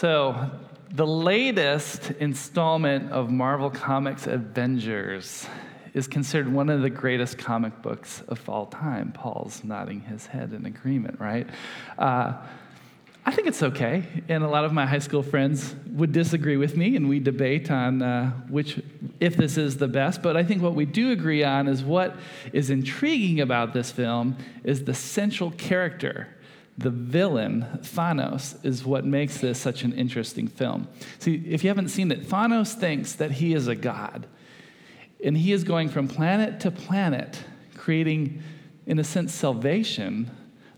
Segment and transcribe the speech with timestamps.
[0.00, 0.50] So,
[0.92, 5.46] the latest installment of Marvel Comics Avengers
[5.92, 9.12] is considered one of the greatest comic books of all time.
[9.12, 11.46] Paul's nodding his head in agreement, right?
[11.98, 12.32] Uh,
[13.26, 16.78] I think it's okay, and a lot of my high school friends would disagree with
[16.78, 18.80] me, and we debate on uh, which,
[19.20, 20.22] if this is the best.
[20.22, 22.16] But I think what we do agree on is what
[22.54, 26.28] is intriguing about this film is the central character
[26.78, 30.88] the villain, Thanos, is what makes this such an interesting film.
[31.18, 34.26] See, if you haven't seen it, Thanos thinks that he is a god.
[35.22, 37.44] And he is going from planet to planet,
[37.76, 38.42] creating,
[38.86, 40.30] in a sense, salvation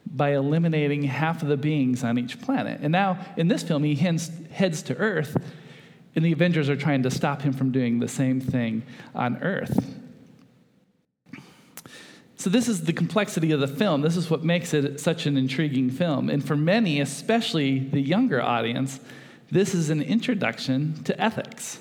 [0.04, 2.80] by eliminating half of the beings on each planet.
[2.82, 5.36] And now, in this film, he heads to Earth,
[6.16, 8.82] and the Avengers are trying to stop him from doing the same thing
[9.14, 10.01] on Earth.
[12.42, 14.00] So, this is the complexity of the film.
[14.00, 16.28] This is what makes it such an intriguing film.
[16.28, 18.98] And for many, especially the younger audience,
[19.52, 21.78] this is an introduction to ethics.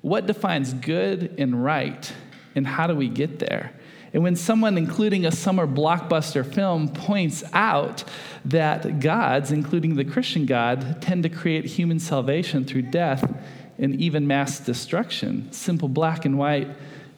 [0.00, 2.12] What defines good and right,
[2.54, 3.72] and how do we get there?
[4.12, 8.04] And when someone, including a summer blockbuster film, points out
[8.44, 13.28] that gods, including the Christian God, tend to create human salvation through death
[13.76, 16.68] and even mass destruction, simple black and white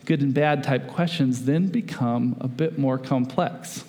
[0.04, 3.84] good and bad type questions then become a bit more complex.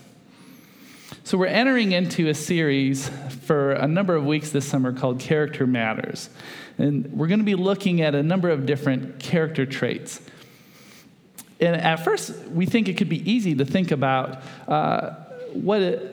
[1.23, 3.09] So, we're entering into a series
[3.45, 6.29] for a number of weeks this summer called Character Matters.
[6.77, 10.21] And we're going to be looking at a number of different character traits.
[11.59, 15.11] And at first, we think it could be easy to think about uh,
[15.53, 16.12] what, it,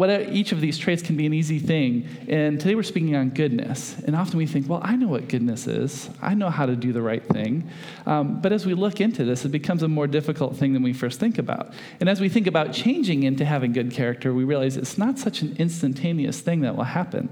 [0.00, 2.08] what each of these traits can be an easy thing.
[2.26, 3.98] And today we're speaking on goodness.
[4.06, 6.08] And often we think, well, I know what goodness is.
[6.22, 7.68] I know how to do the right thing.
[8.06, 10.94] Um, but as we look into this, it becomes a more difficult thing than we
[10.94, 11.74] first think about.
[12.00, 15.42] And as we think about changing into having good character, we realize it's not such
[15.42, 17.28] an instantaneous thing that will happen.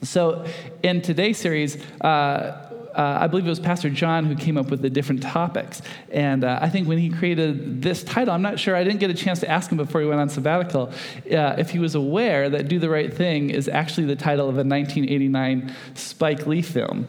[0.00, 0.46] So,
[0.82, 4.80] in today's series, uh, uh, I believe it was Pastor John who came up with
[4.80, 5.82] the different topics.
[6.10, 9.10] And uh, I think when he created this title, I'm not sure, I didn't get
[9.10, 10.90] a chance to ask him before he went on sabbatical
[11.30, 14.54] uh, if he was aware that Do the Right Thing is actually the title of
[14.54, 17.06] a 1989 Spike Lee film.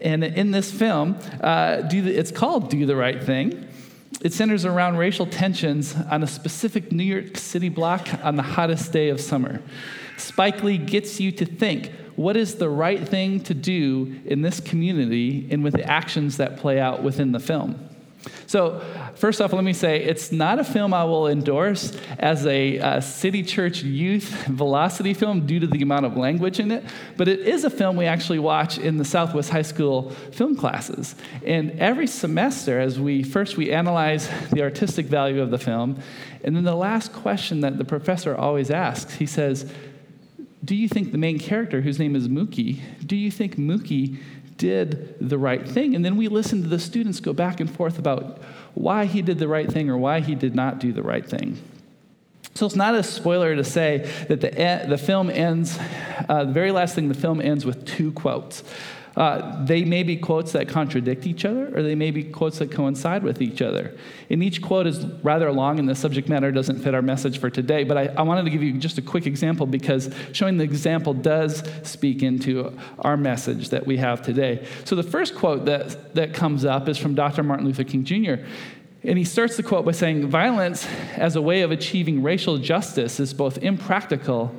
[0.00, 3.68] And in this film, uh, the, it's called Do the Right Thing.
[4.22, 8.92] It centers around racial tensions on a specific New York City block on the hottest
[8.92, 9.60] day of summer.
[10.16, 14.60] Spike Lee gets you to think what is the right thing to do in this
[14.60, 17.78] community and with the actions that play out within the film.
[18.46, 18.80] So,
[19.14, 23.02] first off, let me say it's not a film I will endorse as a, a,
[23.02, 26.84] city church youth velocity film due to the amount of language in it,
[27.16, 31.14] but it is a film we actually watch in the Southwest High School film classes.
[31.44, 36.00] And every semester, as we first we analyze the artistic value of the film,
[36.42, 39.72] and then the last question that the professor always asks, he says,
[40.64, 44.18] do you think the main character, whose name is Mookie, do you think Mookie
[44.56, 45.94] did the right thing?
[45.94, 48.40] And then we listen to the students go back and forth about
[48.74, 51.58] why he did the right thing or why he did not do the right thing.
[52.54, 55.78] So it's not a spoiler to say that the, the film ends,
[56.28, 58.64] uh, the very last thing, the film ends with two quotes.
[59.16, 62.70] Uh, they may be quotes that contradict each other, or they may be quotes that
[62.70, 63.96] coincide with each other.
[64.28, 67.48] And each quote is rather long, and the subject matter doesn't fit our message for
[67.48, 67.82] today.
[67.84, 71.14] But I, I wanted to give you just a quick example because showing the example
[71.14, 74.66] does speak into our message that we have today.
[74.84, 77.42] So the first quote that, that comes up is from Dr.
[77.42, 78.44] Martin Luther King Jr.
[79.02, 83.18] And he starts the quote by saying, Violence as a way of achieving racial justice
[83.18, 84.54] is both impractical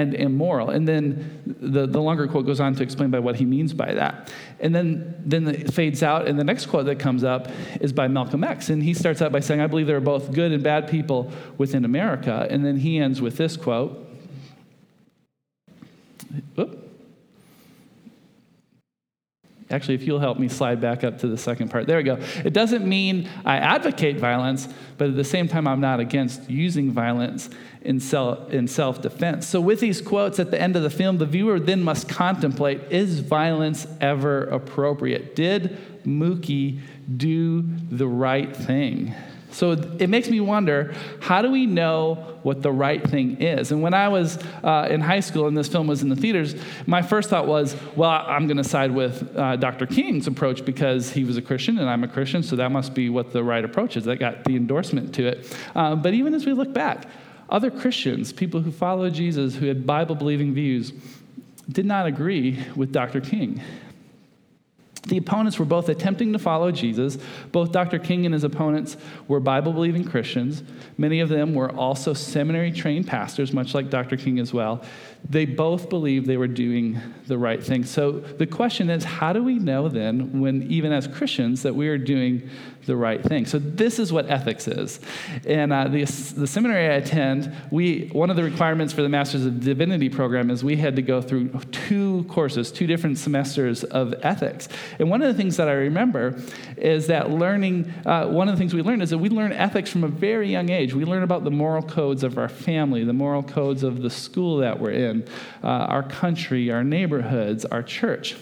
[0.00, 0.70] and immoral.
[0.70, 3.94] And then the, the longer quote goes on to explain by what he means by
[3.94, 4.32] that.
[4.60, 7.48] And then, then it fades out, and the next quote that comes up
[7.80, 8.70] is by Malcolm X.
[8.70, 11.30] And he starts out by saying, I believe there are both good and bad people
[11.58, 12.46] within America.
[12.50, 14.06] And then he ends with this quote.
[19.70, 21.86] Actually, if you'll help me slide back up to the second part.
[21.86, 22.18] There we go.
[22.44, 26.90] It doesn't mean I advocate violence, but at the same time, I'm not against using
[26.90, 27.48] violence
[27.82, 29.46] in, self, in self-defense.
[29.46, 32.80] So with these quotes at the end of the film, the viewer then must contemplate,
[32.90, 35.36] is violence ever appropriate?
[35.36, 36.80] Did Mookie
[37.16, 39.14] do the right thing?
[39.52, 43.72] So it makes me wonder how do we know what the right thing is?
[43.72, 46.54] And when I was uh, in high school and this film was in the theaters,
[46.86, 49.86] my first thought was, well, I'm going to side with uh, Dr.
[49.86, 53.10] King's approach because he was a Christian and I'm a Christian, so that must be
[53.10, 54.04] what the right approach is.
[54.04, 55.56] That got the endorsement to it.
[55.74, 57.06] Uh, but even as we look back,
[57.50, 60.92] other Christians, people who followed Jesus, who had Bible believing views,
[61.68, 63.20] did not agree with Dr.
[63.20, 63.60] King.
[65.08, 67.16] The opponents were both attempting to follow Jesus.
[67.52, 67.98] Both Dr.
[67.98, 68.98] King and his opponents
[69.28, 70.62] were Bible believing Christians.
[70.98, 74.18] Many of them were also seminary trained pastors, much like Dr.
[74.18, 74.82] King as well.
[75.28, 77.84] They both believed they were doing the right thing.
[77.84, 81.88] So the question is how do we know then, when even as Christians, that we
[81.88, 82.48] are doing
[82.86, 83.46] the right thing?
[83.46, 85.00] So this is what ethics is.
[85.46, 89.44] And uh, the, the seminary I attend, we, one of the requirements for the Masters
[89.46, 94.14] of Divinity program is we had to go through two courses, two different semesters of
[94.22, 94.68] ethics.
[94.98, 96.40] And one of the things that I remember
[96.76, 99.90] is that learning, uh, one of the things we learned is that we learn ethics
[99.90, 100.94] from a very young age.
[100.94, 104.58] We learn about the moral codes of our family, the moral codes of the school
[104.58, 105.26] that we're in,
[105.62, 108.36] uh, our country, our neighborhoods, our church.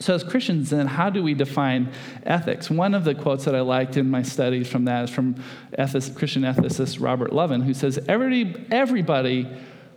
[0.00, 1.92] So, as Christians, then, how do we define
[2.22, 2.70] ethics?
[2.70, 5.34] One of the quotes that I liked in my studies from that is from
[5.76, 9.48] Christian ethicist Robert Lovin, who says, everybody, everybody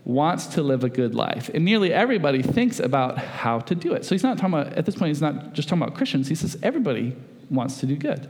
[0.03, 4.03] wants to live a good life, and nearly everybody thinks about how to do it.
[4.03, 6.36] So, he's not talking about, at this point, he's not just talking about Christians, he
[6.36, 7.15] says, everybody
[7.51, 8.27] wants to do good.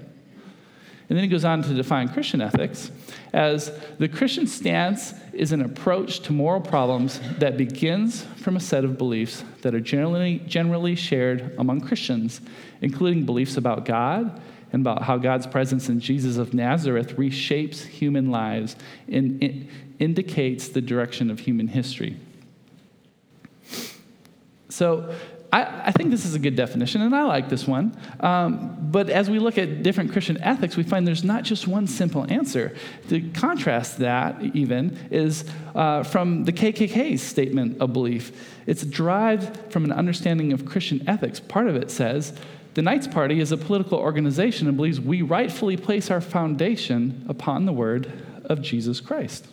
[1.11, 2.89] And then he goes on to define Christian ethics
[3.33, 8.85] as the Christian stance is an approach to moral problems that begins from a set
[8.85, 12.39] of beliefs that are generally, generally shared among Christians,
[12.79, 14.41] including beliefs about God
[14.71, 18.77] and about how God's presence in Jesus of Nazareth reshapes human lives
[19.09, 19.67] and
[19.99, 22.15] indicates the direction of human history.
[24.69, 25.13] So,
[25.53, 27.97] I, I, think this is a good definition, and I like this one.
[28.21, 31.87] Um, but as we look at different Christian ethics, we find there's not just one
[31.87, 32.73] simple answer.
[33.09, 35.43] To contrast that, even, is
[35.75, 38.31] uh, from the KKK's statement of belief.
[38.65, 41.41] It's derived from an understanding of Christian ethics.
[41.41, 42.33] Part of it says,
[42.73, 47.65] the Knights Party is a political organization and believes we rightfully place our foundation upon
[47.65, 48.09] the word
[48.45, 49.47] of Jesus Christ.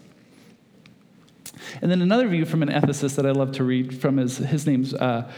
[1.82, 4.66] And then another view from an ethicist that I love to read from is his
[4.66, 5.30] name's uh,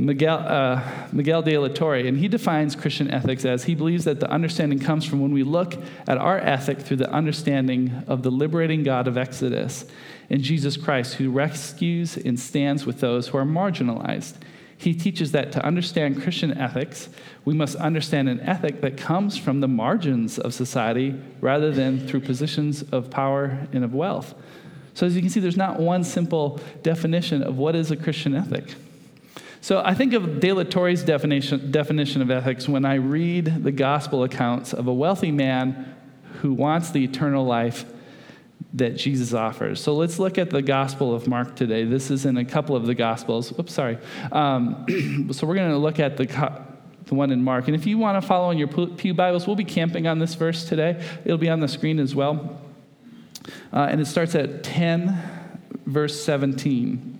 [0.00, 0.82] Miguel, uh,
[1.12, 4.78] Miguel de la Torre, and he defines Christian ethics as he believes that the understanding
[4.78, 5.76] comes from when we look
[6.08, 9.84] at our ethic through the understanding of the liberating God of Exodus
[10.30, 14.36] and Jesus Christ, who rescues and stands with those who are marginalized.
[14.78, 17.10] He teaches that to understand Christian ethics,
[17.44, 22.20] we must understand an ethic that comes from the margins of society rather than through
[22.20, 24.34] positions of power and of wealth.
[24.94, 28.34] So, as you can see, there's not one simple definition of what is a Christian
[28.34, 28.74] ethic.
[29.62, 33.72] So I think of De La Torre's definition, definition of ethics when I read the
[33.72, 35.94] gospel accounts of a wealthy man
[36.40, 37.84] who wants the eternal life
[38.74, 39.82] that Jesus offers.
[39.82, 41.84] So let's look at the Gospel of Mark today.
[41.84, 43.58] This is in a couple of the Gospels.
[43.58, 43.98] Oops, sorry.
[44.32, 46.26] Um, so we're going to look at the,
[47.06, 47.66] the one in Mark.
[47.66, 50.34] And if you want to follow in your Pew Bibles, we'll be camping on this
[50.34, 51.04] verse today.
[51.24, 52.60] It'll be on the screen as well.
[53.72, 55.20] Uh, and it starts at 10,
[55.86, 57.19] verse 17.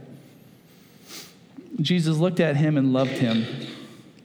[1.81, 3.45] Jesus looked at him and loved him.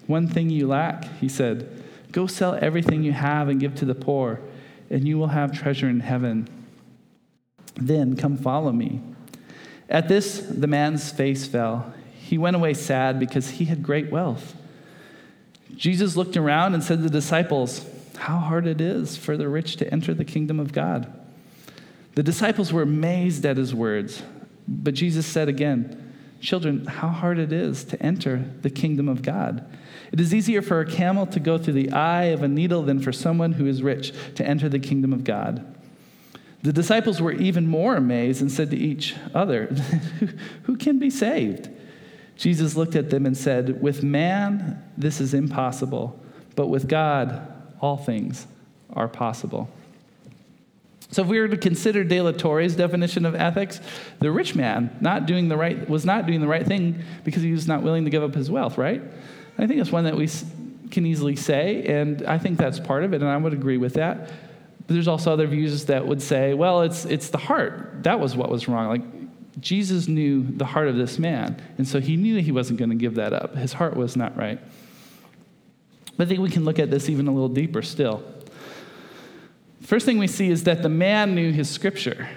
[0.06, 1.82] One thing you lack, he said
[2.12, 4.41] go sell everything you have and give to the poor,
[4.88, 6.49] and you will have treasure in heaven.
[7.75, 9.03] Then come follow me.
[9.91, 11.93] At this, the man's face fell.
[12.19, 14.56] He went away sad because he had great wealth.
[15.77, 17.84] Jesus looked around and said to the disciples,
[18.17, 21.13] How hard it is for the rich to enter the kingdom of God.
[22.15, 24.22] The disciples were amazed at his words,
[24.67, 26.06] but Jesus said again,
[26.46, 29.67] Children, how hard it is to enter the kingdom of God.
[30.12, 33.00] It is easier for a camel to go through the eye of a needle than
[33.00, 35.74] for someone who is rich to enter the kingdom of God.
[36.62, 39.67] The disciples were even more amazed and said to each other,
[40.62, 41.69] Who can be saved?
[42.36, 46.17] Jesus looked at them and said, With man, this is impossible,
[46.55, 48.46] but with God, all things
[48.93, 49.69] are possible.
[51.10, 53.81] So, if we were to consider De La Torre's definition of ethics,
[54.19, 57.53] the rich man not doing the right, was not doing the right thing because he
[57.53, 59.03] was not willing to give up his wealth, right?
[59.58, 60.29] I think it's one that we
[60.91, 63.94] can easily say, and I think that's part of it, and I would agree with
[63.94, 64.31] that.
[64.86, 68.03] But there's also other views that would say, well, it's, it's the heart.
[68.03, 68.89] That was what was wrong.
[68.89, 72.91] Like, Jesus knew the heart of this man, and so he knew he wasn't going
[72.91, 73.55] to give that up.
[73.55, 74.60] His heart was not right.
[76.17, 78.22] But I think we can look at this even a little deeper still.
[79.86, 82.28] First thing we see is that the man knew his scripture,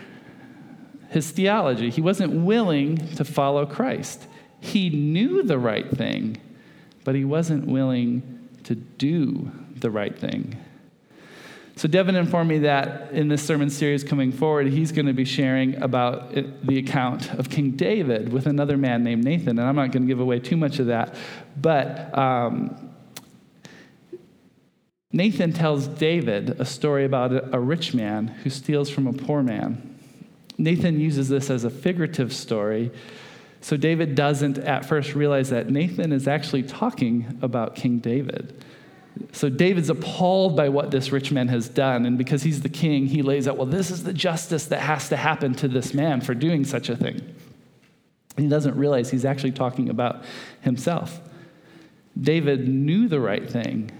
[1.10, 1.90] his theology.
[1.90, 4.28] He wasn't willing to follow Christ.
[4.62, 6.38] He knew the right thing,
[7.04, 10.64] but he wasn't willing to do the right thing.
[11.76, 15.26] So, Devin informed me that in this sermon series coming forward, he's going to be
[15.26, 19.58] sharing about the account of King David with another man named Nathan.
[19.58, 21.16] And I'm not going to give away too much of that.
[21.60, 22.89] But um,
[25.12, 29.98] Nathan tells David a story about a, rich man who steals from a poor man.
[30.58, 32.92] Nathan uses this as a figurative story.
[33.62, 38.64] So, David doesn't at first realize that Nathan is actually talking about King David.
[39.32, 42.06] So David's appalled by what this rich man has done.
[42.06, 45.10] And because he's the king, he lays out, well, this is the justice that has
[45.10, 47.16] to happen to this man for doing such a thing.
[48.38, 50.24] And he doesn't realize he's actually talking about
[50.62, 51.20] himself.
[52.20, 53.92] David knew the right thing,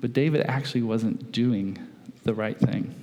[0.00, 1.78] but David actually wasn't doing
[2.24, 2.94] the right thing.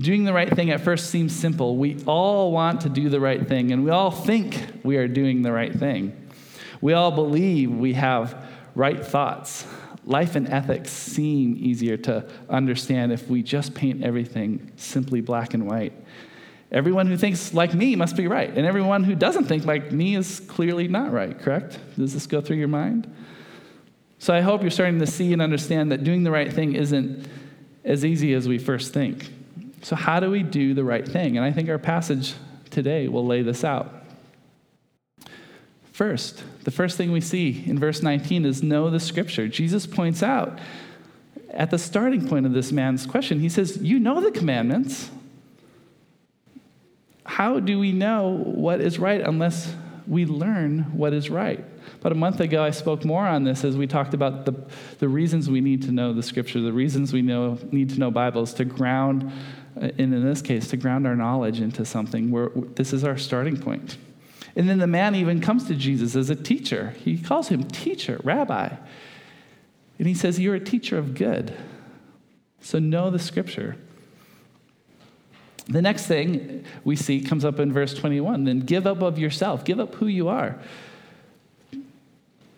[0.00, 1.76] Doing the right thing at first seems simple.
[1.76, 5.42] We all want to do the right thing, and we all think we are doing
[5.42, 6.28] the right thing.
[6.80, 9.66] We all believe we have right thoughts
[10.04, 15.66] life and ethics seem easier to understand if we just paint everything simply black and
[15.66, 15.92] white.
[16.72, 20.14] Everyone who thinks like me must be right, and everyone who doesn't think like me
[20.14, 21.78] is clearly not right, correct?
[21.96, 23.12] Does this go through your mind?
[24.20, 27.26] So I hope you're starting to see and understand that doing the right thing isn't
[27.84, 29.30] as easy as we first think.
[29.80, 31.38] So, how do we do the right thing?
[31.38, 32.34] And I think our passage
[32.70, 33.94] today will lay this out.
[35.90, 39.48] First, the first thing we see in verse 19 is know the scripture.
[39.48, 40.58] Jesus points out
[41.48, 45.10] at the starting point of this man's question, he says, You know the commandments.
[47.24, 49.74] How do we know what is right unless
[50.06, 51.64] we learn what is right?
[52.00, 54.54] About a month ago, I spoke more on this as we talked about the,
[55.00, 58.10] the reasons we need to know the scripture, the reasons we know, need to know
[58.10, 59.30] Bibles to ground,
[59.76, 63.18] uh, and in this case, to ground our knowledge into something where this is our
[63.18, 63.98] starting point.
[64.56, 66.94] And then the man even comes to Jesus as a teacher.
[67.04, 68.74] He calls him teacher, rabbi.
[69.98, 71.54] And he says, You're a teacher of good.
[72.62, 73.76] So know the scripture.
[75.68, 79.66] The next thing we see comes up in verse 21 then give up of yourself,
[79.66, 80.58] give up who you are.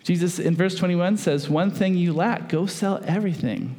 [0.02, 3.76] Jesus in verse 21 says, One thing you lack, go sell everything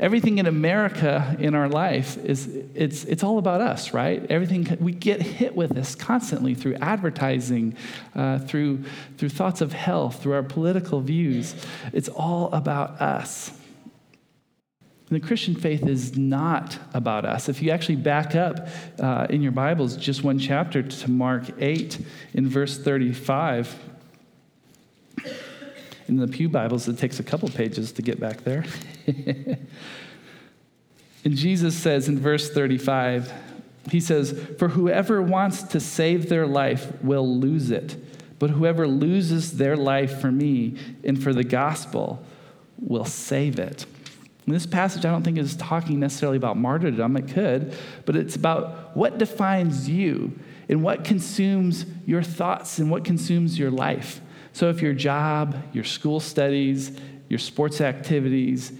[0.00, 4.26] Everything in America in our life is it's, it's all about us, right?
[4.28, 7.76] Everything we get hit with this constantly through advertising,
[8.16, 8.82] uh, through,
[9.18, 11.54] through thoughts of health, through our political views.
[11.92, 13.52] It's all about us.
[15.08, 17.48] And the Christian faith is not about us.
[17.48, 18.66] If you actually back up
[18.98, 23.78] uh, in your Bibles just one chapter to Mark 8 in verse 35,
[26.08, 28.64] in the Pew Bibles, it takes a couple pages to get back there.
[29.06, 29.66] and
[31.36, 33.32] Jesus says in verse 35,
[33.90, 37.96] he says, For whoever wants to save their life will lose it,
[38.38, 42.22] but whoever loses their life for me and for the gospel
[42.78, 43.86] will save it.
[44.46, 47.16] And this passage, I don't think is talking necessarily about martyrdom.
[47.16, 53.04] It could, but it's about what defines you and what consumes your thoughts and what
[53.04, 54.20] consumes your life.
[54.54, 56.96] So if your job, your school studies,
[57.28, 58.72] your sports activities,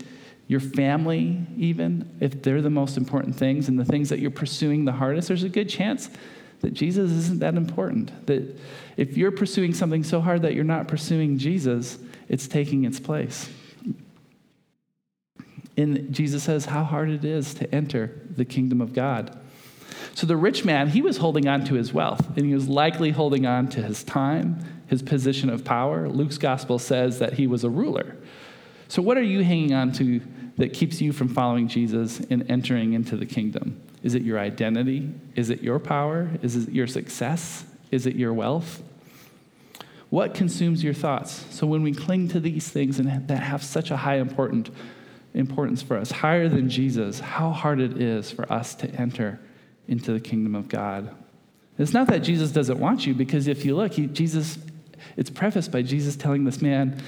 [0.46, 4.84] your family, even, if they're the most important things and the things that you're pursuing
[4.84, 6.08] the hardest, there's a good chance
[6.60, 8.26] that Jesus isn't that important.
[8.26, 8.56] That
[8.96, 13.50] if you're pursuing something so hard that you're not pursuing Jesus, it's taking its place.
[15.76, 19.36] And Jesus says how hard it is to enter the kingdom of God.
[20.14, 23.10] So the rich man, he was holding on to his wealth, and he was likely
[23.10, 24.64] holding on to his time,
[24.94, 26.08] his position of power.
[26.08, 28.16] Luke's gospel says that he was a ruler.
[28.86, 30.20] So, what are you hanging on to
[30.56, 33.80] that keeps you from following Jesus and entering into the kingdom?
[34.04, 35.10] Is it your identity?
[35.34, 36.30] Is it your power?
[36.42, 37.64] Is it your success?
[37.90, 38.82] Is it your wealth?
[40.10, 41.44] What consumes your thoughts?
[41.50, 44.70] So, when we cling to these things and that have such a high important,
[45.34, 49.40] importance for us, higher than Jesus, how hard it is for us to enter
[49.88, 51.12] into the kingdom of God.
[51.78, 54.56] It's not that Jesus doesn't want you, because if you look, he, Jesus
[55.16, 57.02] it's prefaced by Jesus telling this man,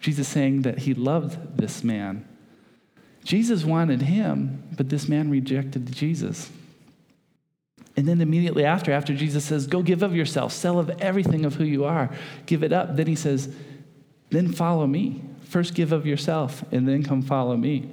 [0.00, 2.26] Jesus saying that he loved this man.
[3.24, 6.50] Jesus wanted him, but this man rejected Jesus.
[7.96, 11.54] And then immediately after, after Jesus says, Go give of yourself, sell of everything of
[11.54, 12.10] who you are,
[12.46, 13.54] give it up, then he says,
[14.30, 15.22] Then follow me.
[15.42, 17.90] First give of yourself, and then come follow me.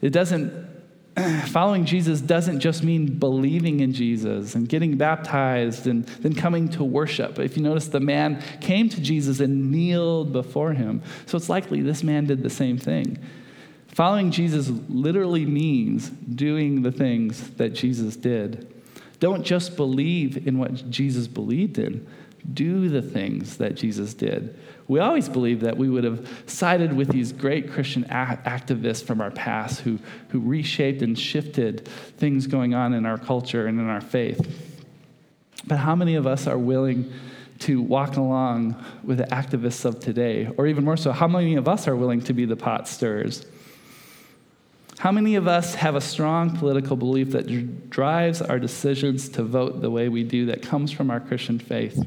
[0.00, 0.73] It doesn't
[1.46, 6.82] following Jesus doesn't just mean believing in Jesus and getting baptized and then coming to
[6.82, 7.38] worship.
[7.38, 11.02] If you notice, the man came to Jesus and kneeled before him.
[11.26, 13.18] So it's likely this man did the same thing.
[13.88, 18.72] Following Jesus literally means doing the things that Jesus did.
[19.20, 22.06] Don't just believe in what Jesus believed in,
[22.52, 24.58] do the things that Jesus did.
[24.86, 29.30] We always believed that we would have sided with these great Christian activists from our
[29.30, 29.98] past who,
[30.28, 34.46] who reshaped and shifted things going on in our culture and in our faith.
[35.66, 37.10] But how many of us are willing
[37.60, 40.50] to walk along with the activists of today?
[40.58, 43.46] Or even more so, how many of us are willing to be the pot stirrers?
[45.04, 49.82] How many of us have a strong political belief that drives our decisions to vote
[49.82, 52.02] the way we do that comes from our Christian faith?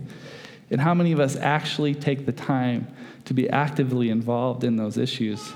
[0.71, 2.87] And how many of us actually take the time
[3.25, 5.53] to be actively involved in those issues?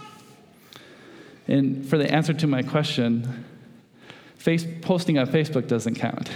[1.48, 3.44] And for the answer to my question,
[4.36, 6.30] face, posting on Facebook doesn't count.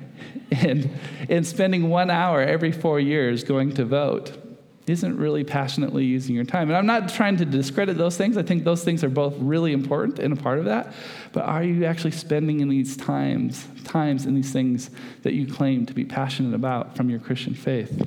[0.50, 0.88] and,
[1.28, 4.47] and spending one hour every four years going to vote
[4.88, 6.68] isn't really passionately using your time.
[6.68, 8.36] And I'm not trying to discredit those things.
[8.36, 10.92] I think those things are both really important and a part of that.
[11.32, 14.90] But are you actually spending in these times, times in these things
[15.22, 18.06] that you claim to be passionate about from your Christian faith?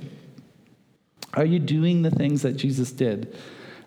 [1.33, 3.35] Are you doing the things that Jesus did?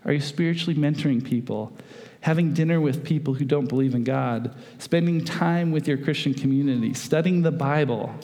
[0.05, 1.77] Are you spiritually mentoring people?
[2.21, 4.55] Having dinner with people who don't believe in God?
[4.79, 6.95] Spending time with your Christian community?
[6.95, 8.15] Studying the Bible?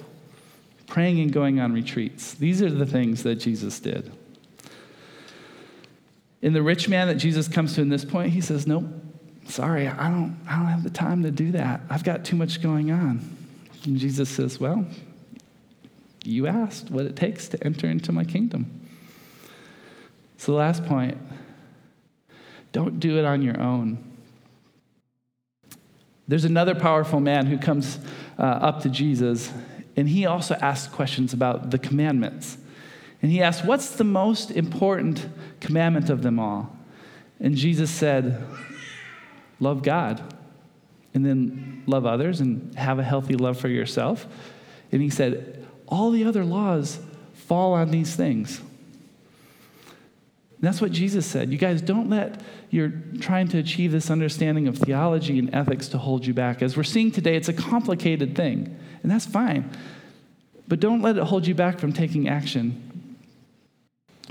[0.86, 2.34] Praying and going on retreats?
[2.34, 4.10] These are the things that Jesus did.
[6.42, 8.84] In the rich man that Jesus comes to in this point, he says, Nope,
[9.46, 11.82] sorry, I don't, I don't have the time to do that.
[11.90, 13.36] I've got too much going on.
[13.84, 14.86] And Jesus says, Well,
[16.24, 18.88] you asked what it takes to enter into my kingdom.
[20.36, 21.18] So, the last point
[22.72, 23.98] don't do it on your own.
[26.28, 27.98] There's another powerful man who comes
[28.38, 29.52] uh, up to Jesus,
[29.96, 32.56] and he also asks questions about the commandments.
[33.22, 35.26] And he asked, What's the most important
[35.60, 36.76] commandment of them all?
[37.38, 38.42] And Jesus said,
[39.58, 40.22] Love God,
[41.12, 44.26] and then love others, and have a healthy love for yourself.
[44.92, 47.00] And he said, All the other laws
[47.34, 48.60] fall on these things.
[50.60, 51.50] And that's what Jesus said.
[51.50, 55.98] You guys, don't let your trying to achieve this understanding of theology and ethics to
[55.98, 56.62] hold you back.
[56.62, 59.70] As we're seeing today, it's a complicated thing, and that's fine.
[60.68, 62.89] But don't let it hold you back from taking action.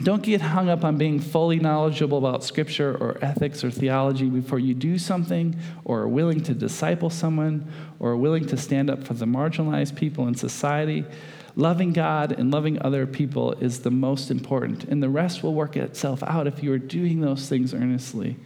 [0.03, 4.57] Don't get hung up on being fully knowledgeable about scripture or ethics or theology before
[4.57, 9.03] you do something or are willing to disciple someone or are willing to stand up
[9.03, 11.03] for the marginalized people in society.
[11.57, 15.75] Loving God and loving other people is the most important, and the rest will work
[15.75, 18.37] itself out if you are doing those things earnestly.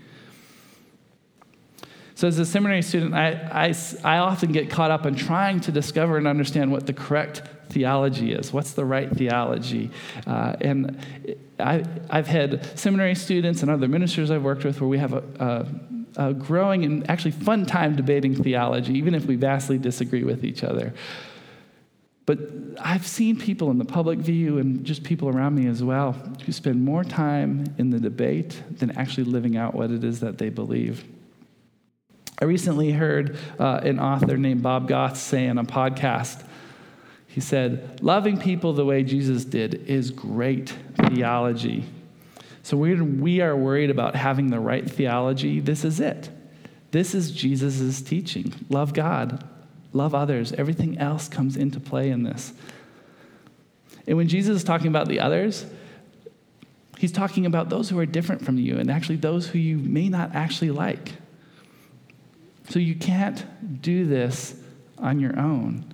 [2.15, 5.71] So, as a seminary student, I, I, I often get caught up in trying to
[5.71, 8.53] discover and understand what the correct theology is.
[8.53, 9.89] What's the right theology?
[10.27, 14.99] Uh, and I, I've had seminary students and other ministers I've worked with where we
[14.99, 15.23] have a,
[16.17, 20.45] a, a growing and actually fun time debating theology, even if we vastly disagree with
[20.45, 20.93] each other.
[22.25, 22.39] But
[22.79, 26.13] I've seen people in the public view and just people around me as well
[26.45, 30.37] who spend more time in the debate than actually living out what it is that
[30.37, 31.03] they believe.
[32.39, 36.43] I recently heard uh, an author named Bob Goff say on a podcast
[37.33, 40.75] he said, Loving people the way Jesus did is great
[41.09, 41.83] theology.
[42.61, 45.59] So we we are worried about having the right theology.
[45.59, 46.29] This is it.
[46.91, 48.53] This is Jesus' teaching.
[48.69, 49.43] Love God,
[49.93, 50.53] love others.
[50.53, 52.53] Everything else comes into play in this.
[54.05, 55.65] And when Jesus is talking about the others,
[56.99, 60.07] he's talking about those who are different from you and actually those who you may
[60.07, 61.13] not actually like.
[62.69, 63.45] So you can't
[63.81, 64.55] do this
[64.97, 65.93] on your own.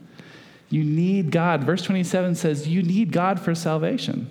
[0.69, 1.63] You need God.
[1.63, 4.29] Verse 27 says, You need God for salvation.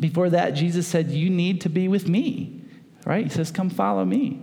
[0.00, 2.62] Before that, Jesus said, You need to be with me,
[3.06, 3.24] right?
[3.24, 4.40] He says, Come follow me.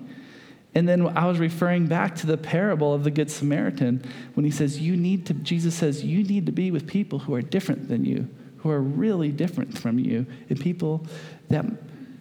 [0.73, 4.03] And then I was referring back to the parable of the Good Samaritan
[4.35, 7.33] when he says, You need to, Jesus says, You need to be with people who
[7.33, 11.05] are different than you, who are really different from you, and people
[11.49, 11.65] that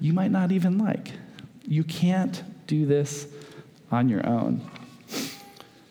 [0.00, 1.12] you might not even like.
[1.62, 3.28] You can't do this
[3.90, 4.60] on your own.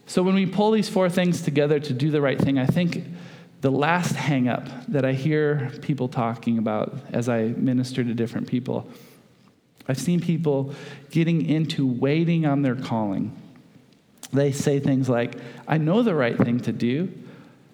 [0.06, 3.04] So when we pull these four things together to do the right thing, I think
[3.62, 8.90] the last hangup that I hear people talking about as I minister to different people,
[9.88, 10.74] I've seen people
[11.12, 13.36] getting into waiting on their calling.
[14.32, 15.36] They say things like,
[15.68, 17.12] I know the right thing to do.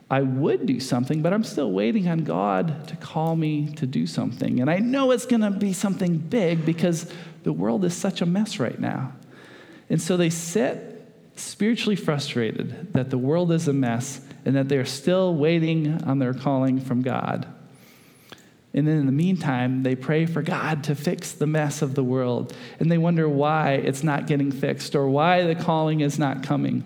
[0.10, 4.06] I would do something, but I'm still waiting on God to call me to do
[4.06, 4.62] something.
[4.62, 7.12] And I know it's going to be something big because
[7.44, 9.14] the world is such a mess right now.
[9.90, 10.92] And so they sit
[11.36, 16.34] spiritually frustrated that the world is a mess and that they're still waiting on their
[16.34, 17.48] calling from God.
[18.74, 22.04] And then in the meantime, they pray for God to fix the mess of the
[22.04, 22.54] world.
[22.80, 26.84] And they wonder why it's not getting fixed or why the calling is not coming.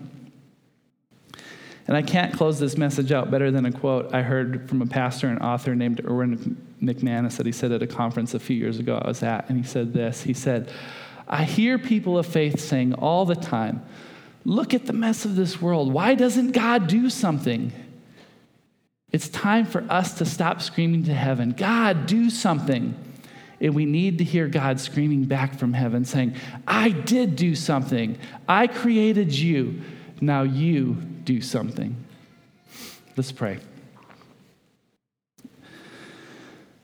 [1.88, 4.86] And I can't close this message out better than a quote I heard from a
[4.86, 8.78] pastor and author named Erwin McManus that he said at a conference a few years
[8.78, 9.48] ago I was at.
[9.48, 10.70] And he said this He said,
[11.30, 13.82] I hear people of faith saying all the time,
[14.44, 15.92] Look at the mess of this world.
[15.92, 17.72] Why doesn't God do something?
[19.12, 22.94] It's time for us to stop screaming to heaven, God, do something.
[23.60, 28.18] And we need to hear God screaming back from heaven saying, I did do something.
[28.48, 29.82] I created you.
[30.22, 31.94] Now you do something.
[33.18, 33.58] Let's pray.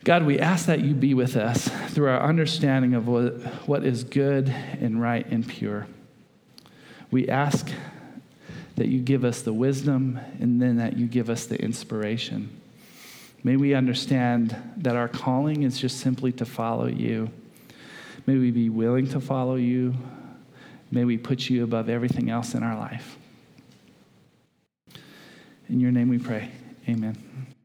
[0.07, 4.05] God, we ask that you be with us through our understanding of what, what is
[4.05, 5.89] good and right and pure.
[7.11, 7.69] We ask
[8.77, 12.61] that you give us the wisdom and then that you give us the inspiration.
[13.43, 17.29] May we understand that our calling is just simply to follow you.
[18.29, 19.93] May we be willing to follow you.
[20.93, 23.17] May we put you above everything else in our life.
[25.69, 26.53] In your name we pray.
[26.89, 27.56] Amen.